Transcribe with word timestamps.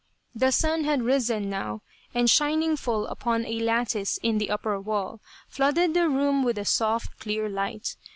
The 0.33 0.51
sun 0.51 0.83
had 0.83 1.03
risen, 1.03 1.47
now, 1.47 1.83
and 2.11 2.27
shining 2.27 2.75
full 2.75 3.05
upon 3.05 3.45
a 3.45 3.59
lattice 3.59 4.17
in 4.23 4.39
the 4.39 4.49
upper 4.49 4.79
wall, 4.81 5.19
flooded 5.47 5.93
the 5.93 6.09
room 6.09 6.41
with 6.41 6.57
a 6.57 6.65
soft 6.65 7.19
clear 7.19 7.47
light. 7.47 7.95